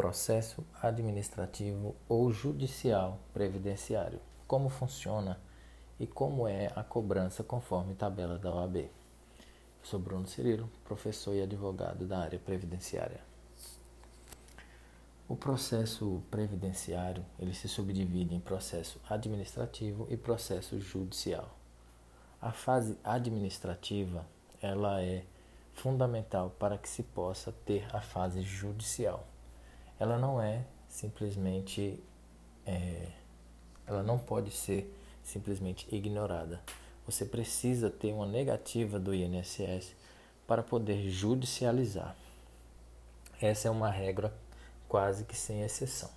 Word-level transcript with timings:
processo 0.00 0.64
administrativo 0.80 1.94
ou 2.08 2.32
judicial 2.32 3.18
previdenciário. 3.34 4.18
Como 4.46 4.70
funciona 4.70 5.38
e 5.98 6.06
como 6.06 6.48
é 6.48 6.72
a 6.74 6.82
cobrança 6.82 7.44
conforme 7.44 7.94
tabela 7.94 8.38
da 8.38 8.50
OAB. 8.50 8.76
Eu 8.76 8.90
sou 9.82 10.00
Bruno 10.00 10.26
Cirilo, 10.26 10.70
professor 10.86 11.34
e 11.34 11.42
advogado 11.42 12.06
da 12.06 12.18
área 12.18 12.38
previdenciária. 12.38 13.20
O 15.28 15.36
processo 15.36 16.22
previdenciário, 16.30 17.22
ele 17.38 17.52
se 17.52 17.68
subdivide 17.68 18.34
em 18.34 18.40
processo 18.40 18.98
administrativo 19.06 20.06
e 20.08 20.16
processo 20.16 20.80
judicial. 20.80 21.54
A 22.40 22.52
fase 22.52 22.96
administrativa, 23.04 24.24
ela 24.62 25.02
é 25.02 25.26
fundamental 25.74 26.48
para 26.58 26.78
que 26.78 26.88
se 26.88 27.02
possa 27.02 27.52
ter 27.66 27.86
a 27.94 28.00
fase 28.00 28.40
judicial. 28.40 29.26
Ela 30.00 30.18
não 30.18 30.40
é 30.40 30.64
simplesmente, 30.88 32.02
é, 32.64 33.08
ela 33.86 34.02
não 34.02 34.18
pode 34.18 34.50
ser 34.50 34.90
simplesmente 35.22 35.86
ignorada. 35.94 36.62
Você 37.04 37.26
precisa 37.26 37.90
ter 37.90 38.12
uma 38.14 38.26
negativa 38.26 38.98
do 38.98 39.14
INSS 39.14 39.94
para 40.46 40.62
poder 40.62 41.10
judicializar. 41.10 42.16
Essa 43.42 43.68
é 43.68 43.70
uma 43.70 43.90
regra 43.90 44.32
quase 44.88 45.24
que 45.24 45.36
sem 45.36 45.62
exceção. 45.62 46.10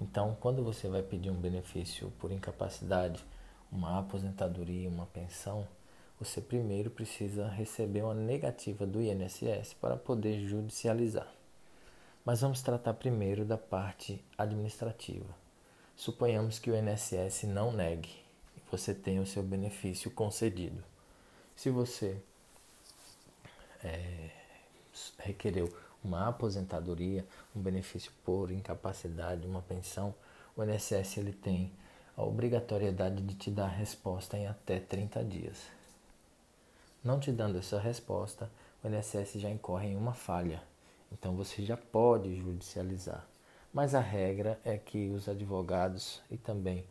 Então, 0.00 0.36
quando 0.40 0.64
você 0.64 0.88
vai 0.88 1.02
pedir 1.02 1.30
um 1.30 1.40
benefício 1.40 2.12
por 2.18 2.32
incapacidade, 2.32 3.24
uma 3.70 4.00
aposentadoria, 4.00 4.88
uma 4.88 5.06
pensão, 5.06 5.68
você 6.18 6.40
primeiro 6.40 6.90
precisa 6.90 7.46
receber 7.48 8.02
uma 8.02 8.14
negativa 8.14 8.84
do 8.84 9.00
INSS 9.00 9.74
para 9.80 9.96
poder 9.96 10.40
judicializar. 10.48 11.28
Mas 12.24 12.40
vamos 12.40 12.62
tratar 12.62 12.94
primeiro 12.94 13.44
da 13.44 13.58
parte 13.58 14.24
administrativa. 14.38 15.34
Suponhamos 15.94 16.58
que 16.58 16.70
o 16.70 16.76
INSS 16.76 17.44
não 17.44 17.70
negue 17.70 18.08
e 18.56 18.62
você 18.70 18.94
tenha 18.94 19.20
o 19.20 19.26
seu 19.26 19.42
benefício 19.42 20.10
concedido. 20.10 20.82
Se 21.54 21.68
você 21.68 22.16
é, 23.82 24.30
requereu 25.18 25.70
uma 26.02 26.28
aposentadoria, 26.28 27.26
um 27.54 27.60
benefício 27.60 28.10
por 28.24 28.50
incapacidade, 28.50 29.46
uma 29.46 29.60
pensão, 29.60 30.14
o 30.56 30.64
INSS 30.64 31.18
ele 31.18 31.32
tem 31.32 31.70
a 32.16 32.22
obrigatoriedade 32.22 33.22
de 33.22 33.34
te 33.34 33.50
dar 33.50 33.68
resposta 33.68 34.38
em 34.38 34.46
até 34.46 34.80
30 34.80 35.22
dias. 35.24 35.58
Não 37.02 37.20
te 37.20 37.30
dando 37.30 37.58
essa 37.58 37.78
resposta, 37.78 38.50
o 38.82 38.88
INSS 38.88 39.34
já 39.34 39.50
incorre 39.50 39.88
em 39.88 39.96
uma 39.96 40.14
falha. 40.14 40.62
Então 41.14 41.34
você 41.34 41.62
já 41.62 41.76
pode 41.76 42.34
judicializar. 42.36 43.24
Mas 43.72 43.94
a 43.94 44.00
regra 44.00 44.60
é 44.64 44.76
que 44.76 45.08
os 45.10 45.28
advogados 45.28 46.20
e 46.30 46.36
também 46.36 46.84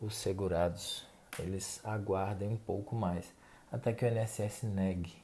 os 0.00 0.14
segurados, 0.14 1.06
eles 1.38 1.80
aguardem 1.82 2.48
um 2.48 2.56
pouco 2.56 2.94
mais 2.94 3.32
até 3.72 3.92
que 3.92 4.04
o 4.04 4.08
INSS 4.08 4.62
negue. 4.62 5.14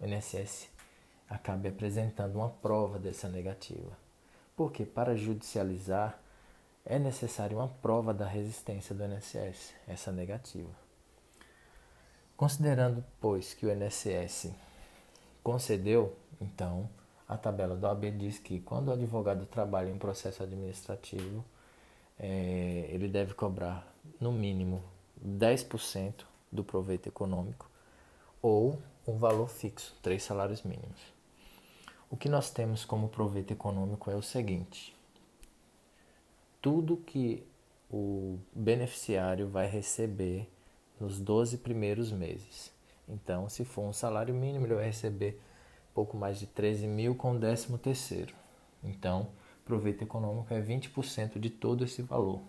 O 0.00 0.06
INSS 0.06 0.68
acabe 1.28 1.68
apresentando 1.68 2.36
uma 2.36 2.50
prova 2.50 2.98
dessa 2.98 3.28
negativa. 3.28 3.96
Porque 4.56 4.84
para 4.84 5.16
judicializar 5.16 6.18
é 6.84 6.98
necessário 6.98 7.58
uma 7.58 7.68
prova 7.68 8.12
da 8.12 8.26
resistência 8.26 8.94
do 8.94 9.04
INSS, 9.04 9.74
essa 9.88 10.12
negativa. 10.12 10.70
Considerando, 12.36 13.04
pois, 13.20 13.54
que 13.54 13.64
o 13.64 13.72
INSS 13.72 14.52
concedeu, 15.42 16.16
então, 16.40 16.88
a 17.28 17.36
tabela 17.36 17.74
do 17.74 17.86
AB 17.86 18.10
diz 18.12 18.38
que 18.38 18.60
quando 18.60 18.88
o 18.88 18.92
advogado 18.92 19.46
trabalha 19.46 19.90
em 19.90 19.98
processo 19.98 20.42
administrativo, 20.42 21.44
é, 22.18 22.88
ele 22.90 23.08
deve 23.08 23.34
cobrar, 23.34 23.86
no 24.20 24.32
mínimo, 24.32 24.82
10% 25.24 26.24
do 26.52 26.62
proveito 26.62 27.08
econômico 27.08 27.68
ou 28.40 28.78
um 29.06 29.16
valor 29.16 29.48
fixo, 29.48 29.96
três 30.02 30.22
salários 30.22 30.62
mínimos. 30.62 31.00
O 32.10 32.16
que 32.16 32.28
nós 32.28 32.50
temos 32.50 32.84
como 32.84 33.08
proveito 33.08 33.52
econômico 33.52 34.10
é 34.10 34.14
o 34.14 34.22
seguinte: 34.22 34.94
tudo 36.60 36.96
que 36.98 37.44
o 37.90 38.38
beneficiário 38.52 39.48
vai 39.48 39.66
receber 39.66 40.48
nos 41.00 41.18
12 41.18 41.58
primeiros 41.58 42.12
meses. 42.12 42.72
Então, 43.08 43.48
se 43.48 43.64
for 43.64 43.82
um 43.82 43.92
salário 43.92 44.34
mínimo, 44.34 44.66
ele 44.66 44.74
vai 44.74 44.86
receber 44.86 45.40
pouco 45.94 46.16
mais 46.16 46.38
de 46.38 46.46
13 46.46 46.86
mil 46.86 47.14
com 47.14 47.32
o 47.32 47.38
décimo 47.38 47.78
terceiro. 47.78 48.34
Então, 48.82 49.28
proveito 49.64 50.02
econômico 50.02 50.52
é 50.52 50.60
20% 50.60 51.38
de 51.38 51.48
todo 51.48 51.84
esse 51.84 52.02
valor, 52.02 52.42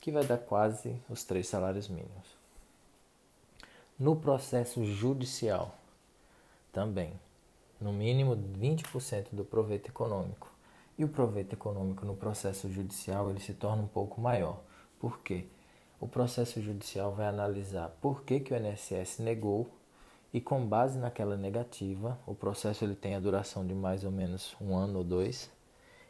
que 0.00 0.10
vai 0.10 0.24
dar 0.24 0.38
quase 0.38 1.00
os 1.08 1.22
três 1.22 1.46
salários 1.46 1.88
mínimos. 1.88 2.36
No 3.98 4.16
processo 4.16 4.84
judicial, 4.84 5.76
também, 6.72 7.12
no 7.80 7.92
mínimo 7.92 8.36
20% 8.36 9.26
do 9.32 9.44
proveito 9.44 9.88
econômico. 9.88 10.50
E 10.98 11.04
o 11.04 11.08
proveito 11.08 11.52
econômico 11.52 12.04
no 12.06 12.16
processo 12.16 12.70
judicial 12.70 13.30
ele 13.30 13.40
se 13.40 13.54
torna 13.54 13.82
um 13.82 13.88
pouco 13.88 14.20
maior. 14.20 14.60
Por 14.98 15.20
quê? 15.20 15.46
O 16.00 16.08
processo 16.08 16.60
judicial 16.60 17.12
vai 17.12 17.26
analisar 17.26 17.88
por 18.00 18.22
que, 18.24 18.40
que 18.40 18.52
o 18.52 18.56
INSS 18.56 19.18
negou 19.18 19.70
e 20.32 20.40
com 20.40 20.66
base 20.66 20.98
naquela 20.98 21.36
negativa, 21.36 22.18
o 22.26 22.34
processo 22.34 22.84
ele 22.84 22.94
tem 22.94 23.14
a 23.14 23.20
duração 23.20 23.66
de 23.66 23.74
mais 23.74 24.02
ou 24.02 24.10
menos 24.10 24.56
um 24.60 24.74
ano 24.74 24.98
ou 24.98 25.04
dois. 25.04 25.50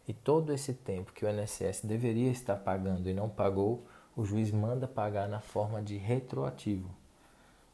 E 0.07 0.13
todo 0.13 0.53
esse 0.53 0.75
tempo 0.75 1.13
que 1.13 1.25
o 1.25 1.29
INSS 1.29 1.83
deveria 1.85 2.31
estar 2.31 2.57
pagando 2.57 3.09
e 3.09 3.15
não 3.15 3.29
pagou, 3.29 3.85
o 4.17 4.25
juiz 4.25 4.51
manda 4.51 4.87
pagar 4.87 5.29
na 5.29 5.41
forma 5.41 5.83
de 5.83 5.97
retroativo, 5.97 6.89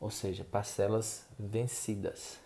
ou 0.01 0.11
seja, 0.11 0.45
parcelas 0.45 1.27
vencidas. 1.39 2.39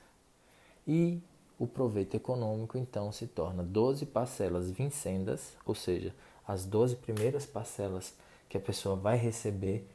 E 0.86 1.20
o 1.58 1.66
proveito 1.66 2.16
econômico 2.16 2.76
então 2.76 3.12
se 3.12 3.26
torna 3.26 3.62
12 3.62 4.06
parcelas 4.06 4.70
vincendas, 4.70 5.52
ou 5.64 5.74
seja, 5.74 6.14
as 6.46 6.64
12 6.64 6.96
primeiras 6.96 7.46
parcelas 7.46 8.14
que 8.48 8.56
a 8.56 8.60
pessoa 8.60 8.96
vai 8.96 9.16
receber 9.16 9.88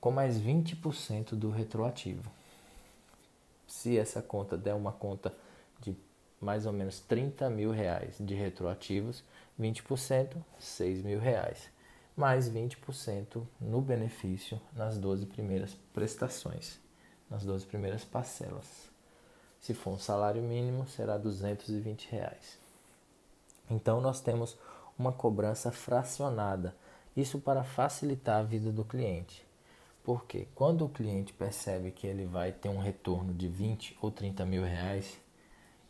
com 0.00 0.10
mais 0.10 0.38
20% 0.38 1.30
do 1.34 1.50
retroativo. 1.50 2.39
Se 3.70 3.96
essa 3.96 4.20
conta 4.20 4.58
der 4.58 4.74
uma 4.74 4.90
conta 4.90 5.32
de 5.80 5.96
mais 6.40 6.66
ou 6.66 6.72
menos 6.72 6.98
30 6.98 7.48
mil 7.48 7.70
reais 7.70 8.16
de 8.18 8.34
retroativos, 8.34 9.22
20%, 9.58 10.36
6 10.58 11.02
mil 11.02 11.20
reais, 11.20 11.70
mais 12.16 12.50
20% 12.50 13.46
no 13.60 13.80
benefício 13.80 14.60
nas 14.74 14.98
12 14.98 15.24
primeiras 15.26 15.72
prestações, 15.94 16.80
nas 17.30 17.44
12 17.44 17.64
primeiras 17.66 18.04
parcelas. 18.04 18.90
Se 19.60 19.72
for 19.72 19.92
um 19.92 19.98
salário 19.98 20.42
mínimo, 20.42 20.88
será 20.88 21.16
220 21.16 22.10
reais. 22.10 22.58
Então 23.70 24.00
nós 24.00 24.20
temos 24.20 24.58
uma 24.98 25.12
cobrança 25.12 25.70
fracionada 25.70 26.74
isso 27.16 27.38
para 27.38 27.62
facilitar 27.62 28.40
a 28.40 28.42
vida 28.42 28.72
do 28.72 28.84
cliente. 28.84 29.48
Porque 30.02 30.48
quando 30.54 30.84
o 30.84 30.88
cliente 30.88 31.32
percebe 31.32 31.90
que 31.90 32.06
ele 32.06 32.24
vai 32.24 32.52
ter 32.52 32.68
um 32.68 32.78
retorno 32.78 33.34
de 33.34 33.48
20 33.48 33.98
ou 34.00 34.10
30 34.10 34.46
mil 34.46 34.62
reais 34.62 35.18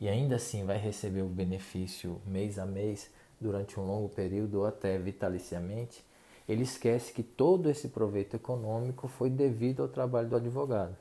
e 0.01 0.09
ainda 0.09 0.37
assim 0.37 0.65
vai 0.65 0.79
receber 0.79 1.23
o 1.23 1.29
benefício 1.29 2.21
mês 2.27 2.59
a 2.59 2.67
mês 2.67 3.11
durante 3.41 3.79
um 3.79 3.87
longo 3.87 4.09
período 4.09 4.61
ou 4.61 4.67
até 4.67 4.99
vitaliciamente, 4.99 6.05
ele 6.49 6.63
esquece 6.63 7.13
que 7.13 7.23
todo 7.23 7.71
esse 7.71 7.89
proveito 7.89 8.35
econômico 8.35 9.09
foi 9.09 9.31
devido 9.31 9.83
ao 9.83 9.89
trabalho 9.89 10.29
do 10.29 10.37
advogado. 10.37 10.97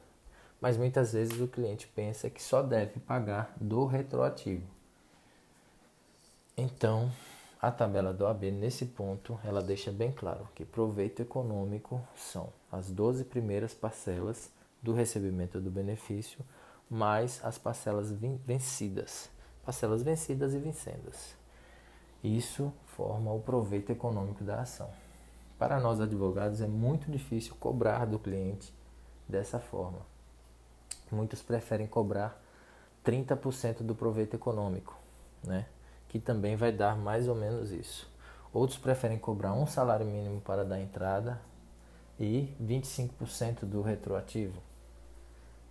Mas 0.61 0.77
muitas 0.77 1.13
vezes 1.13 1.39
o 1.39 1.47
cliente 1.47 1.87
pensa 1.87 2.29
que 2.29 2.41
só 2.41 2.61
deve 2.61 2.99
pagar 2.99 3.53
do 3.59 3.85
retroativo. 3.85 4.63
Então, 6.55 7.11
a 7.61 7.69
tabela 7.71 8.13
do 8.13 8.25
AB, 8.25 8.51
nesse 8.51 8.85
ponto, 8.85 9.37
ela 9.43 9.61
deixa 9.61 9.91
bem 9.91 10.13
claro 10.13 10.47
que 10.55 10.63
proveito 10.63 11.21
econômico 11.21 12.01
são 12.15 12.53
as 12.71 12.89
12 12.89 13.25
primeiras 13.25 13.73
parcelas 13.73 14.49
do 14.81 14.93
recebimento 14.93 15.59
do 15.59 15.69
benefício, 15.69 16.39
mais 16.89 17.43
as 17.43 17.57
parcelas 17.57 18.13
vencidas, 18.13 19.29
parcelas 19.65 20.01
vencidas 20.01 20.53
e 20.53 20.57
vincendas. 20.57 21.35
Isso 22.23 22.71
forma 22.85 23.33
o 23.33 23.41
proveito 23.41 23.91
econômico 23.91 24.41
da 24.41 24.61
ação. 24.61 24.89
Para 25.57 25.81
nós 25.81 25.99
advogados 25.99 26.61
é 26.61 26.67
muito 26.67 27.11
difícil 27.11 27.55
cobrar 27.59 28.05
do 28.05 28.17
cliente 28.17 28.73
dessa 29.27 29.59
forma. 29.59 29.99
Muitos 31.11 31.41
preferem 31.41 31.87
cobrar 31.87 32.41
30% 33.03 33.83
do 33.83 33.93
proveito 33.93 34.35
econômico, 34.35 34.97
né? 35.43 35.65
Que 36.09 36.19
também 36.19 36.55
vai 36.55 36.71
dar 36.71 36.97
mais 36.97 37.27
ou 37.27 37.35
menos 37.35 37.71
isso. 37.71 38.11
Outros 38.51 38.77
preferem 38.77 39.17
cobrar 39.17 39.53
um 39.53 39.67
salário 39.67 40.05
mínimo 40.05 40.41
para 40.41 40.65
dar 40.65 40.81
entrada 40.81 41.39
e 42.19 42.53
25% 42.61 43.63
do 43.63 43.81
retroativo. 43.81 44.59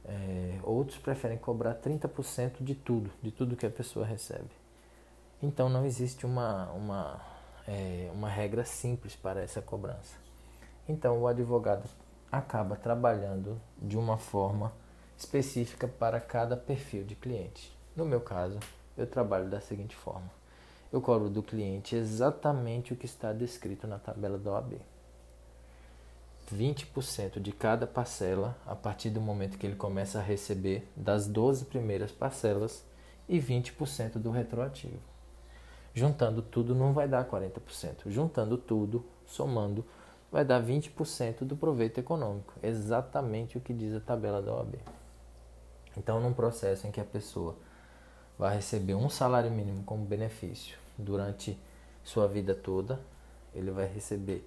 É, 0.05 0.58
outros 0.62 0.96
preferem 0.96 1.37
cobrar 1.37 1.75
30% 1.75 2.62
de 2.62 2.75
tudo, 2.75 3.11
de 3.20 3.31
tudo 3.31 3.56
que 3.56 3.67
a 3.67 3.70
pessoa 3.70 4.06
recebe. 4.06 4.50
Então 5.43 5.69
não 5.69 5.85
existe 5.85 6.25
uma, 6.25 6.70
uma, 6.70 7.20
é, 7.67 8.08
uma 8.14 8.29
regra 8.29 8.64
simples 8.64 9.14
para 9.14 9.43
essa 9.43 9.61
cobrança. 9.61 10.17
Então 10.88 11.20
o 11.20 11.26
advogado 11.26 11.88
acaba 12.31 12.76
trabalhando 12.76 13.61
de 13.76 13.99
uma 13.99 14.17
forma 14.17 14.73
específica 15.17 15.88
para 15.88 16.20
cada 16.20 16.56
perfil 16.56 17.05
de 17.05 17.17
cliente. 17.17 17.76
No 17.94 18.05
meu 18.05 18.20
caso, 18.20 18.58
eu 18.99 19.06
trabalho 19.06 19.49
da 19.49 19.61
seguinte 19.61 19.97
forma: 19.97 20.31
eu 20.93 21.00
cobro 21.00 21.31
do 21.31 21.43
cliente 21.43 21.97
exatamente 21.97 22.93
o 22.93 22.97
que 22.97 23.06
está 23.06 23.33
descrito 23.33 23.87
na 23.87 23.99
tabela 23.99 24.37
da 24.37 24.53
OAB. 24.53 24.75
20% 26.55 27.41
de 27.41 27.53
cada 27.53 27.87
parcela 27.87 28.56
a 28.67 28.75
partir 28.75 29.11
do 29.11 29.21
momento 29.21 29.59
que 29.59 29.67
ele 29.67 29.77
começa 29.77 30.19
a 30.19 30.23
receber 30.23 30.89
das 30.97 31.27
12 31.27 31.67
primeiras 31.67 32.11
parcelas 32.11 32.85
e 33.29 33.39
20% 33.39 34.15
do 34.15 34.31
retroativo. 34.31 34.99
Juntando 35.95 36.41
tudo 36.41 36.75
não 36.75 36.93
vai 36.93 37.06
dar 37.06 37.29
40%. 37.29 37.50
Juntando 38.06 38.56
tudo, 38.56 39.05
somando, 39.27 39.85
vai 40.33 40.45
dar 40.45 40.62
20% 40.62 41.45
do 41.45 41.56
proveito 41.56 41.99
econômico. 41.99 42.55
Exatamente 42.62 43.59
o 43.59 43.61
que 43.61 43.75
diz 43.75 43.95
a 43.95 44.00
tabela 44.00 44.41
da 44.41 44.55
OAB. 44.55 44.77
Então, 45.97 46.21
num 46.21 46.33
processo 46.33 46.87
em 46.87 46.91
que 46.91 47.00
a 47.00 47.05
pessoa 47.05 47.56
vai 48.38 48.55
receber 48.55 48.94
um 48.94 49.11
salário 49.11 49.50
mínimo 49.50 49.82
como 49.85 50.05
benefício 50.05 50.79
durante 50.96 51.58
sua 52.05 52.29
vida 52.29 52.55
toda, 52.55 53.00
ele 53.55 53.70
vai 53.70 53.87
receber 53.87 54.46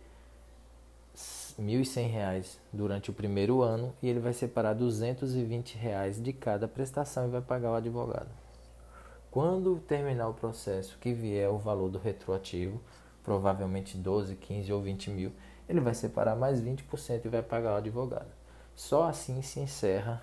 R$ 1.57 1.63
1.100 1.63 2.57
durante 2.71 3.09
o 3.09 3.13
primeiro 3.13 3.61
ano 3.61 3.93
e 4.01 4.07
ele 4.07 4.19
vai 4.19 4.33
separar 4.33 4.73
220 4.73 5.77
reais 5.77 6.21
de 6.21 6.31
cada 6.31 6.67
prestação 6.67 7.27
e 7.27 7.31
vai 7.31 7.41
pagar 7.41 7.71
o 7.71 7.75
advogado. 7.75 8.29
Quando 9.29 9.79
terminar 9.87 10.27
o 10.27 10.33
processo, 10.33 10.97
que 10.99 11.13
vier 11.13 11.49
o 11.49 11.57
valor 11.57 11.89
do 11.89 11.99
retroativo, 11.99 12.81
provavelmente 13.23 13.97
12, 13.97 14.35
15 14.35 14.73
ou 14.73 14.81
20 14.81 15.09
mil, 15.09 15.31
ele 15.69 15.79
vai 15.79 15.93
separar 15.93 16.35
mais 16.35 16.61
20% 16.61 17.25
e 17.25 17.29
vai 17.29 17.41
pagar 17.41 17.73
o 17.73 17.77
advogado. 17.77 18.27
Só 18.75 19.03
assim 19.03 19.41
se 19.41 19.59
encerra 19.59 20.21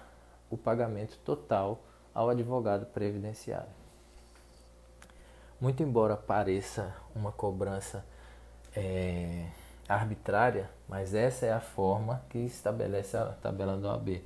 o 0.50 0.56
pagamento 0.56 1.18
total 1.24 1.80
ao 2.18 2.30
advogado 2.30 2.84
previdenciário. 2.86 3.70
Muito 5.60 5.84
embora 5.84 6.16
pareça 6.16 6.92
uma 7.14 7.30
cobrança 7.30 8.04
é, 8.74 9.46
arbitrária, 9.88 10.68
mas 10.88 11.14
essa 11.14 11.46
é 11.46 11.52
a 11.52 11.60
forma 11.60 12.20
que 12.28 12.38
estabelece 12.38 13.16
a 13.16 13.26
tabela 13.26 13.76
do 13.76 13.86
OAB. 13.86 14.20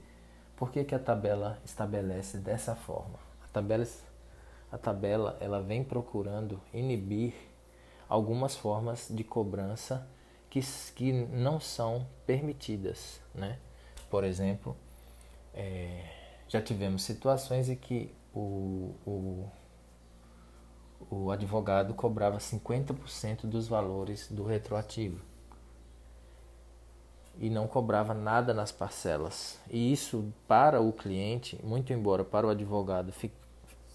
Por 0.56 0.71
que, 0.71 0.85
que 0.85 0.94
a 0.94 0.99
tabela 0.99 1.59
estabelece 1.67 2.39
dessa 2.39 2.75
forma? 2.75 3.19
A 3.44 3.49
tabela, 3.49 3.87
a 4.73 4.79
tabela 4.79 5.37
ela 5.39 5.61
vem 5.61 5.85
procurando 5.85 6.59
inibir 6.73 7.35
algumas 8.09 8.56
formas 8.56 9.09
de 9.11 9.23
cobrança 9.23 10.09
que, 10.49 10.61
que 10.94 11.12
não 11.12 11.61
são 11.61 12.06
permitidas. 12.25 13.21
Né? 13.35 13.59
Por 14.09 14.25
exemplo, 14.25 14.75
é, 15.53 16.22
já 16.53 16.61
tivemos 16.61 17.03
situações 17.03 17.71
em 17.71 17.77
que 17.77 18.15
o, 18.35 18.95
o, 19.07 19.49
o 21.11 21.31
advogado 21.31 21.95
cobrava 21.95 22.37
50% 22.37 23.47
dos 23.47 23.67
valores 23.67 24.29
do 24.31 24.45
retroativo 24.45 25.19
e 27.39 27.49
não 27.49 27.67
cobrava 27.67 28.13
nada 28.13 28.53
nas 28.53 28.71
parcelas. 28.71 29.59
E 29.71 29.91
isso 29.91 30.31
para 30.47 30.79
o 30.79 30.93
cliente, 30.93 31.59
muito 31.65 31.91
embora 31.91 32.23
para 32.23 32.47
o 32.47 32.51
advogado 32.51 33.15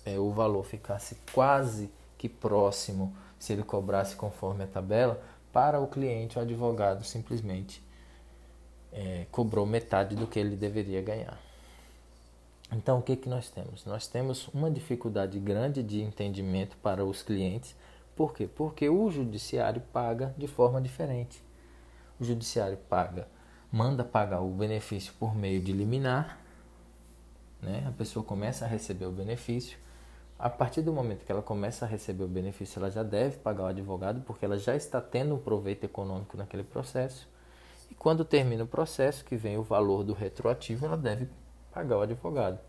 é, 0.04 0.18
o 0.18 0.32
valor 0.32 0.66
ficasse 0.66 1.16
quase 1.32 1.92
que 2.18 2.28
próximo 2.28 3.16
se 3.38 3.54
ele 3.54 3.62
cobrasse 3.62 4.16
conforme 4.16 4.64
a 4.64 4.68
tabela, 4.68 5.22
para 5.54 5.80
o 5.80 5.86
cliente 5.86 6.40
o 6.40 6.42
advogado 6.42 7.04
simplesmente 7.04 7.84
é, 8.92 9.28
cobrou 9.30 9.64
metade 9.64 10.16
do 10.16 10.26
que 10.26 10.40
ele 10.40 10.56
deveria 10.56 11.04
ganhar. 11.04 11.47
Então, 12.72 13.00
o 13.00 13.02
que, 13.02 13.16
que 13.16 13.30
nós 13.30 13.50
temos? 13.50 13.86
Nós 13.86 14.08
temos 14.08 14.48
uma 14.50 14.70
dificuldade 14.70 15.40
grande 15.40 15.82
de 15.82 16.02
entendimento 16.02 16.78
para 16.78 17.06
os 17.06 17.24
clientes. 17.24 17.76
Por 18.16 18.34
quê? 18.34 18.48
Porque 18.48 18.90
o 18.90 19.10
judiciário 19.10 19.82
paga 19.94 20.34
de 20.38 20.48
forma 20.48 20.82
diferente. 20.82 21.42
O 22.20 22.24
judiciário 22.24 22.78
paga, 22.90 23.28
manda 23.72 24.04
pagar 24.04 24.42
o 24.42 24.50
benefício 24.50 25.14
por 25.20 25.36
meio 25.36 25.62
de 25.62 25.72
liminar, 25.72 26.40
né? 27.62 27.86
a 27.88 27.92
pessoa 27.92 28.24
começa 28.24 28.66
a 28.66 28.68
receber 28.68 29.06
o 29.06 29.12
benefício. 29.12 29.78
A 30.38 30.50
partir 30.50 30.82
do 30.82 30.94
momento 30.94 31.26
que 31.26 31.32
ela 31.32 31.42
começa 31.42 31.86
a 31.86 31.88
receber 31.88 32.24
o 32.24 32.28
benefício, 32.28 32.80
ela 32.80 32.92
já 32.92 33.02
deve 33.02 33.38
pagar 33.38 33.64
o 33.64 33.68
advogado, 33.68 34.22
porque 34.22 34.46
ela 34.46 34.58
já 34.58 34.76
está 34.76 35.02
tendo 35.02 35.34
um 35.36 35.40
proveito 35.40 35.84
econômico 35.84 36.38
naquele 36.38 36.64
processo. 36.64 37.28
E 37.90 37.96
quando 37.96 38.24
termina 38.24 38.64
o 38.64 38.68
processo, 38.68 39.26
que 39.26 39.36
vem 39.36 39.58
o 39.58 39.64
valor 39.64 40.04
do 40.04 40.14
retroativo, 40.14 40.86
ela 40.86 40.98
deve 40.98 41.28
pagar 41.78 41.98
o 41.98 42.02
advogado. 42.02 42.60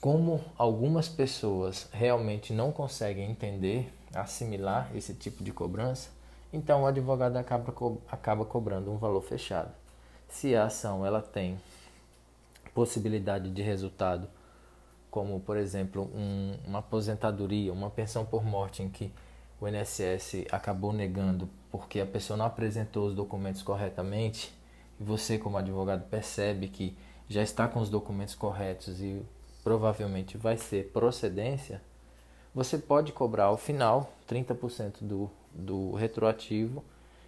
Como 0.00 0.40
algumas 0.58 1.08
pessoas 1.08 1.88
realmente 1.92 2.52
não 2.52 2.72
conseguem 2.72 3.30
entender, 3.30 3.92
assimilar 4.12 4.90
esse 4.94 5.14
tipo 5.14 5.44
de 5.44 5.52
cobrança, 5.52 6.10
então 6.52 6.82
o 6.82 6.86
advogado 6.86 7.36
acaba, 7.36 7.70
co 7.70 7.98
acaba 8.10 8.44
cobrando 8.44 8.90
um 8.90 8.98
valor 8.98 9.22
fechado. 9.22 9.72
Se 10.28 10.56
a 10.56 10.64
ação 10.64 11.06
ela 11.06 11.22
tem 11.22 11.60
possibilidade 12.74 13.50
de 13.50 13.62
resultado, 13.62 14.28
como 15.10 15.38
por 15.38 15.56
exemplo 15.56 16.10
um, 16.12 16.56
uma 16.66 16.80
aposentadoria, 16.80 17.72
uma 17.72 17.88
pensão 17.88 18.26
por 18.26 18.44
morte 18.44 18.82
em 18.82 18.88
que 18.88 19.12
o 19.60 19.68
INSS 19.68 20.46
acabou 20.50 20.92
negando 20.92 21.48
porque 21.70 22.00
a 22.00 22.06
pessoa 22.06 22.36
não 22.36 22.46
apresentou 22.46 23.06
os 23.06 23.14
documentos 23.14 23.62
corretamente, 23.62 24.52
e 25.00 25.04
você 25.04 25.38
como 25.38 25.56
advogado 25.56 26.08
percebe 26.08 26.66
que 26.66 26.96
já 27.28 27.42
está 27.42 27.66
com 27.66 27.80
os 27.80 27.88
documentos 27.88 28.34
corretos 28.34 29.00
e 29.00 29.22
provavelmente 29.62 30.36
vai 30.36 30.56
ser 30.56 30.90
procedência, 30.92 31.80
você 32.54 32.78
pode 32.78 33.12
cobrar 33.12 33.46
ao 33.46 33.56
final 33.56 34.12
30% 34.28 34.98
do, 35.00 35.30
do 35.52 35.94
retroativo, 35.94 36.84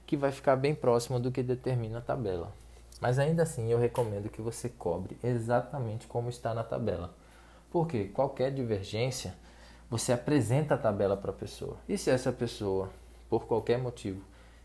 que 0.06 0.16
vai 0.16 0.30
ficar 0.30 0.54
bem 0.54 0.74
próximo 0.74 1.18
do 1.18 1.32
que 1.32 1.42
determina 1.42 1.98
a 1.98 2.02
tabela. 2.02 2.52
Mas 3.00 3.18
ainda 3.18 3.42
assim 3.42 3.70
eu 3.70 3.78
recomendo 3.78 4.28
que 4.28 4.40
você 4.40 4.68
cobre 4.68 5.18
exatamente 5.22 6.06
como 6.06 6.28
está 6.28 6.54
na 6.54 6.62
tabela. 6.62 7.12
Porque 7.70 8.04
qualquer 8.04 8.52
divergência, 8.52 9.34
você 9.90 10.12
apresenta 10.12 10.74
a 10.74 10.78
tabela 10.78 11.16
para 11.16 11.30
a 11.30 11.34
pessoa. 11.34 11.76
E 11.88 11.98
se 11.98 12.10
essa 12.10 12.32
pessoa, 12.32 12.88
por 13.28 13.46
qualquer 13.46 13.78
motivo, 13.78 14.22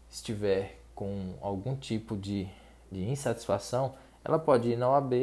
estiver 0.10 0.80
com 0.94 1.34
algum 1.42 1.76
tipo 1.76 2.16
de, 2.16 2.48
de 2.92 3.04
insatisfação, 3.04 3.96
ela 4.24 4.40
pode 4.40 4.70
ir 4.70 4.78
na 4.78 4.90
OAB 4.90 5.14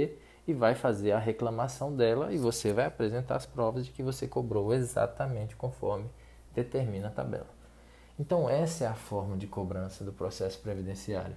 e 0.47 0.53
vai 0.55 0.75
fazer 0.75 1.13
a 1.13 1.19
reclamação 1.19 1.95
dela 1.95 2.33
e 2.33 2.39
você 2.39 2.73
vai 2.73 2.87
apresentar 2.87 3.37
as 3.37 3.47
provas 3.47 3.87
de 3.87 3.93
que 3.93 4.03
você 4.03 4.27
cobrou 4.27 4.73
exatamente 4.73 5.55
conforme 5.55 6.07
determina 6.55 7.09
a 7.09 7.11
tabela. 7.11 7.59
Então, 8.19 8.49
essa 8.49 8.85
é 8.85 8.87
a 8.89 8.95
forma 8.95 9.37
de 9.37 9.47
cobrança 9.47 10.03
do 10.03 10.13
processo 10.13 10.59
previdenciário. 10.59 11.37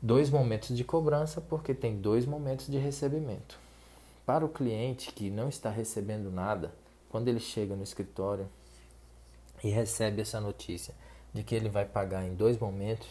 Dois 0.00 0.30
momentos 0.30 0.76
de 0.76 0.84
cobrança, 0.84 1.40
porque 1.40 1.74
tem 1.74 1.96
dois 1.96 2.26
momentos 2.26 2.66
de 2.66 2.78
recebimento. 2.78 3.58
Para 4.24 4.44
o 4.44 4.48
cliente 4.48 5.12
que 5.12 5.30
não 5.30 5.48
está 5.48 5.70
recebendo 5.70 6.30
nada, 6.30 6.72
quando 7.10 7.28
ele 7.28 7.40
chega 7.40 7.74
no 7.74 7.82
escritório 7.82 8.48
e 9.62 9.70
recebe 9.70 10.20
essa 10.20 10.40
notícia 10.40 10.94
de 11.32 11.42
que 11.42 11.54
ele 11.54 11.68
vai 11.68 11.84
pagar 11.84 12.24
em 12.24 12.34
dois 12.34 12.58
momentos, 12.58 13.08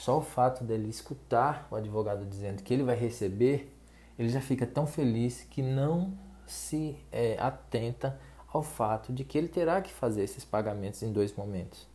só 0.00 0.16
o 0.16 0.22
fato 0.22 0.64
dele 0.64 0.88
escutar 0.88 1.68
o 1.70 1.76
advogado 1.76 2.24
dizendo 2.24 2.62
que 2.62 2.72
ele 2.72 2.82
vai 2.82 2.96
receber, 2.96 3.70
ele 4.18 4.30
já 4.30 4.40
fica 4.40 4.66
tão 4.66 4.86
feliz 4.86 5.46
que 5.50 5.60
não 5.60 6.14
se 6.46 6.96
é, 7.12 7.36
atenta 7.38 8.18
ao 8.50 8.62
fato 8.62 9.12
de 9.12 9.24
que 9.24 9.36
ele 9.36 9.46
terá 9.46 9.82
que 9.82 9.92
fazer 9.92 10.22
esses 10.22 10.42
pagamentos 10.42 11.02
em 11.02 11.12
dois 11.12 11.36
momentos. 11.36 11.86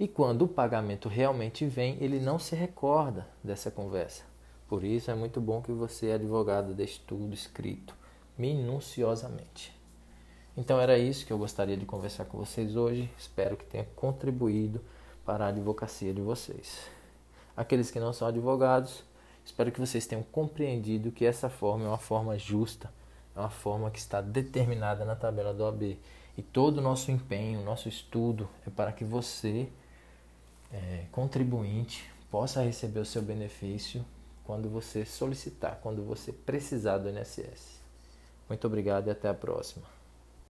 E 0.00 0.08
quando 0.08 0.42
o 0.42 0.48
pagamento 0.48 1.08
realmente 1.08 1.64
vem, 1.64 1.96
ele 2.00 2.18
não 2.18 2.40
se 2.40 2.56
recorda 2.56 3.28
dessa 3.42 3.70
conversa. 3.70 4.24
Por 4.66 4.82
isso 4.82 5.08
é 5.08 5.14
muito 5.14 5.40
bom 5.40 5.62
que 5.62 5.70
você, 5.70 6.10
advogado, 6.10 6.74
deixe 6.74 7.00
tudo 7.06 7.32
escrito 7.32 7.94
minuciosamente. 8.36 9.72
Então 10.56 10.80
era 10.80 10.98
isso 10.98 11.24
que 11.24 11.32
eu 11.32 11.38
gostaria 11.38 11.76
de 11.76 11.86
conversar 11.86 12.24
com 12.24 12.36
vocês 12.36 12.74
hoje. 12.74 13.08
Espero 13.16 13.56
que 13.56 13.64
tenha 13.64 13.86
contribuído 13.94 14.80
para 15.24 15.44
a 15.44 15.48
advocacia 15.50 16.12
de 16.12 16.20
vocês 16.20 16.90
aqueles 17.56 17.90
que 17.90 18.00
não 18.00 18.12
são 18.12 18.28
advogados. 18.28 19.04
Espero 19.44 19.72
que 19.72 19.80
vocês 19.80 20.06
tenham 20.06 20.22
compreendido 20.22 21.10
que 21.10 21.24
essa 21.24 21.48
forma 21.48 21.84
é 21.84 21.88
uma 21.88 21.98
forma 21.98 22.38
justa, 22.38 22.92
é 23.34 23.40
uma 23.40 23.50
forma 23.50 23.90
que 23.90 23.98
está 23.98 24.20
determinada 24.20 25.04
na 25.04 25.16
tabela 25.16 25.52
do 25.52 25.64
AB. 25.64 25.98
E 26.36 26.42
todo 26.42 26.78
o 26.78 26.80
nosso 26.80 27.10
empenho, 27.10 27.62
nosso 27.62 27.88
estudo 27.88 28.48
é 28.66 28.70
para 28.70 28.92
que 28.92 29.04
você, 29.04 29.68
é, 30.72 31.04
contribuinte, 31.12 32.10
possa 32.30 32.62
receber 32.62 33.00
o 33.00 33.04
seu 33.04 33.20
benefício 33.20 34.04
quando 34.44 34.70
você 34.70 35.04
solicitar, 35.04 35.78
quando 35.82 36.02
você 36.02 36.32
precisar 36.32 36.98
do 36.98 37.10
INSS. 37.10 37.80
Muito 38.48 38.66
obrigado 38.66 39.08
e 39.08 39.10
até 39.10 39.28
a 39.28 39.34
próxima. 39.34 40.01